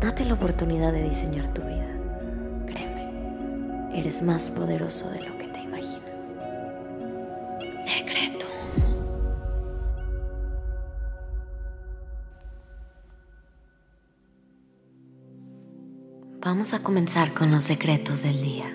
[0.00, 1.88] Date la oportunidad de diseñar tu vida.
[2.66, 6.34] Créeme, eres más poderoso de lo que te imaginas.
[7.84, 8.46] Decreto.
[16.40, 18.72] Vamos a comenzar con los secretos del día.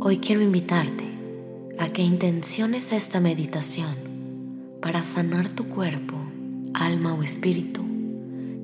[0.00, 1.04] Hoy quiero invitarte
[1.78, 3.96] a que intenciones esta meditación
[4.82, 6.14] para sanar tu cuerpo,
[6.74, 7.87] alma o espíritu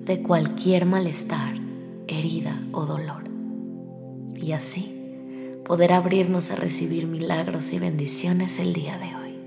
[0.05, 1.55] de cualquier malestar,
[2.07, 3.25] herida o dolor.
[4.35, 4.91] Y así
[5.65, 9.39] poder abrirnos a recibir milagros y bendiciones el día de hoy.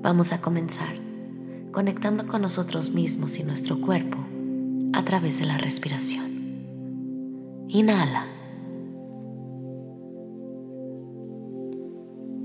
[0.00, 0.94] Vamos a comenzar
[1.72, 4.18] conectando con nosotros mismos y nuestro cuerpo
[4.92, 6.24] a través de la respiración.
[7.68, 8.26] Inhala.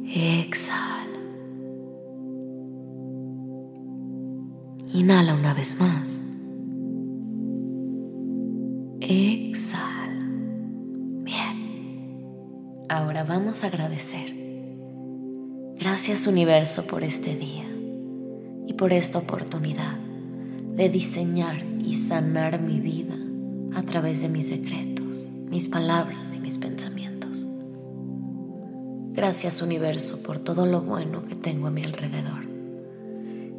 [0.03, 1.19] Exhala.
[4.93, 6.19] Inhala una vez más.
[9.13, 10.25] Exhala.
[11.25, 12.85] Bien.
[12.87, 14.33] Ahora vamos a agradecer.
[15.77, 17.65] Gracias universo por este día
[18.65, 19.97] y por esta oportunidad
[20.75, 23.17] de diseñar y sanar mi vida
[23.75, 27.45] a través de mis decretos, mis palabras y mis pensamientos.
[29.11, 32.45] Gracias universo por todo lo bueno que tengo a mi alrededor.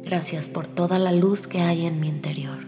[0.01, 2.65] Gracias por toda la luz que hay en mi interior.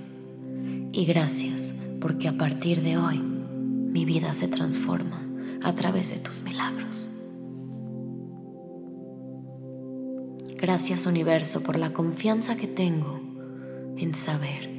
[0.91, 5.21] Y gracias porque a partir de hoy mi vida se transforma
[5.63, 7.09] a través de tus milagros.
[10.57, 13.19] Gracias universo por la confianza que tengo
[13.97, 14.69] en saber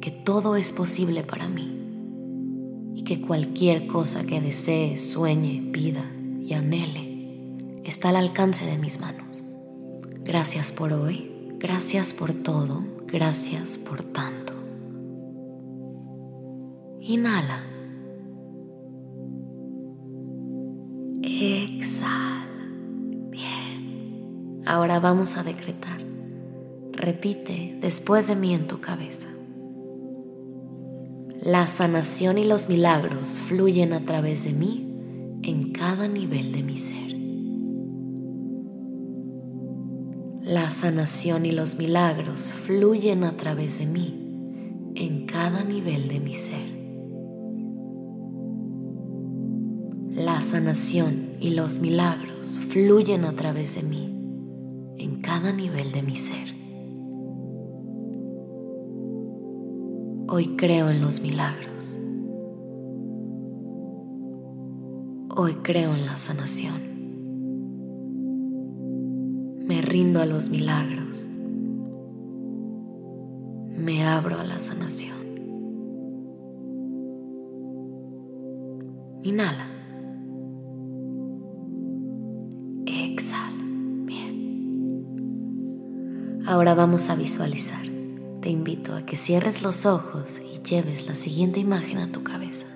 [0.00, 1.78] que todo es posible para mí
[2.94, 6.04] y que cualquier cosa que desee, sueñe, pida
[6.42, 7.08] y anhele
[7.84, 9.44] está al alcance de mis manos.
[10.24, 14.47] Gracias por hoy, gracias por todo, gracias por tanto.
[17.08, 17.62] Inhala.
[21.22, 22.44] Exhala.
[23.30, 24.62] Bien.
[24.66, 26.02] Ahora vamos a decretar.
[26.92, 29.28] Repite después de mí en tu cabeza.
[31.40, 34.94] La sanación y los milagros fluyen a través de mí
[35.42, 37.14] en cada nivel de mi ser.
[40.42, 46.34] La sanación y los milagros fluyen a través de mí en cada nivel de mi
[46.34, 46.77] ser.
[50.48, 56.48] Sanación y los milagros fluyen a través de mí en cada nivel de mi ser.
[60.26, 61.98] Hoy creo en los milagros.
[65.36, 66.80] Hoy creo en la sanación.
[69.66, 71.28] Me rindo a los milagros.
[73.76, 75.18] Me abro a la sanación.
[79.22, 79.77] Inhala.
[86.48, 87.82] Ahora vamos a visualizar.
[88.40, 92.66] Te invito a que cierres los ojos y lleves la siguiente imagen a tu cabeza.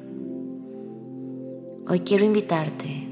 [1.88, 3.09] Hoy quiero invitarte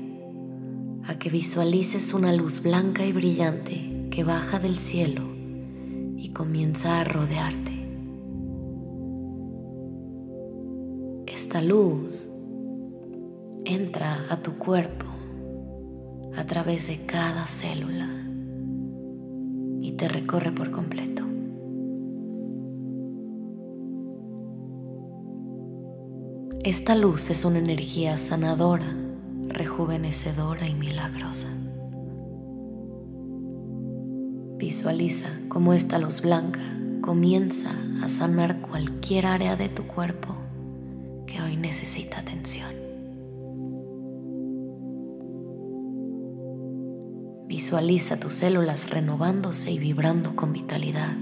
[1.05, 5.23] a que visualices una luz blanca y brillante que baja del cielo
[6.19, 7.73] y comienza a rodearte.
[11.27, 12.31] Esta luz
[13.65, 15.07] entra a tu cuerpo
[16.37, 18.30] a través de cada célula
[19.81, 21.25] y te recorre por completo.
[26.63, 28.95] Esta luz es una energía sanadora,
[29.49, 31.49] rejuvenecedora y milagrosa.
[34.59, 36.61] Visualiza cómo esta luz blanca
[37.01, 37.71] comienza
[38.03, 40.37] a sanar cualquier área de tu cuerpo
[41.27, 42.80] que hoy necesita atención.
[47.61, 51.13] Visualiza tus células renovándose y vibrando con vitalidad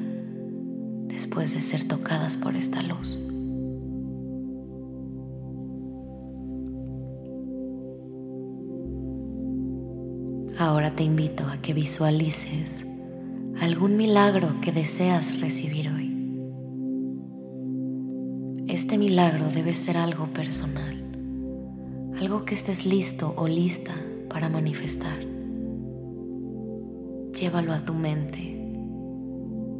[1.09, 3.19] después de ser tocadas por esta luz.
[10.61, 12.87] Ahora te invito a que visualices
[13.61, 16.15] algún milagro que deseas recibir hoy.
[18.69, 21.03] Este milagro debe ser algo personal,
[22.17, 23.97] algo que estés listo o lista
[24.29, 25.28] para manifestar.
[27.41, 28.41] Llévalo a tu mente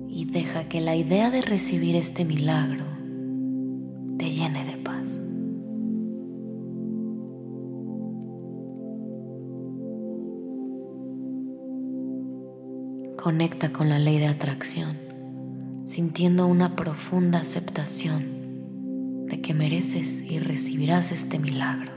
[0.09, 2.85] y deja que la idea de recibir este milagro
[4.17, 5.19] te llene de paz.
[13.21, 14.97] Conecta con la ley de atracción,
[15.85, 21.91] sintiendo una profunda aceptación de que mereces y recibirás este milagro.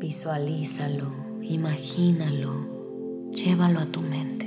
[0.00, 2.77] Visualízalo, imagínalo,
[3.32, 4.46] llévalo a tu mente.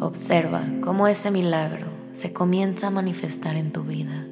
[0.00, 4.26] Observa cómo ese milagro se comienza a manifestar en tu vida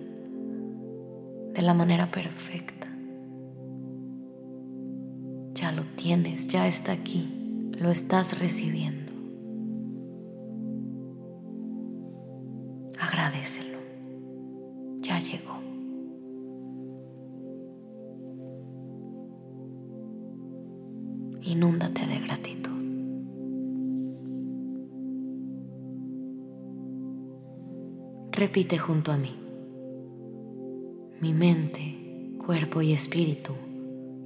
[1.55, 2.88] de la manera perfecta.
[5.55, 9.12] Ya lo tienes, ya está aquí, lo estás recibiendo.
[13.00, 13.74] Agradecelo,
[22.06, 22.71] De gratitud.
[28.33, 29.35] Repite junto a mí.
[31.23, 33.53] Mi mente, cuerpo y espíritu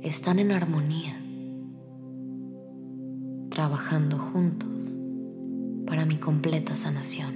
[0.02, 1.22] están en armonía,
[3.50, 4.98] trabajando juntos
[5.86, 7.34] para mi completa sanación.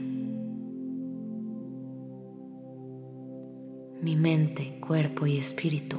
[4.02, 5.98] Mi mente, cuerpo y espíritu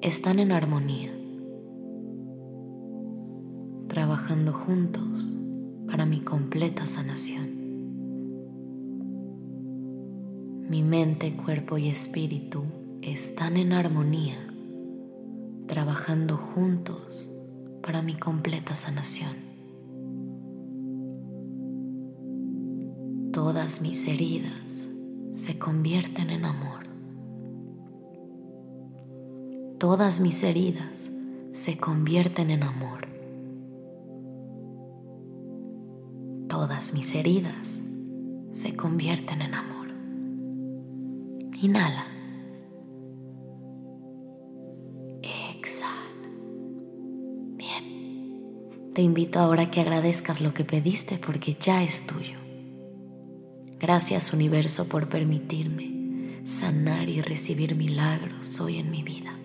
[0.00, 1.12] están en armonía,
[3.96, 5.34] trabajando juntos
[5.86, 7.48] para mi completa sanación.
[10.68, 12.64] Mi mente, cuerpo y espíritu
[13.00, 14.36] están en armonía,
[15.66, 17.30] trabajando juntos
[17.82, 19.32] para mi completa sanación.
[23.32, 24.90] Todas mis heridas
[25.32, 26.86] se convierten en amor.
[29.78, 31.10] Todas mis heridas
[31.50, 33.15] se convierten en amor.
[36.56, 37.82] Todas mis heridas
[38.48, 39.88] se convierten en amor.
[41.60, 42.06] Inhala.
[45.20, 46.30] Exhala.
[47.58, 48.90] Bien.
[48.94, 52.38] Te invito ahora a que agradezcas lo que pediste porque ya es tuyo.
[53.78, 59.38] Gracias universo por permitirme sanar y recibir milagros hoy en mi vida.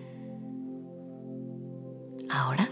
[2.30, 2.71] Ahora